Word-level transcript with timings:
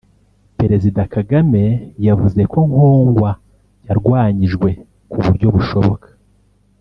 Perezida 0.59 1.01
Kagame 1.13 1.63
yavuze 2.07 2.41
ko 2.51 2.59
Nkongwa 2.69 3.31
yarwanyijwe 3.87 4.69
ku 5.11 5.17
buryo 5.25 5.47
bushoboka 5.57 6.07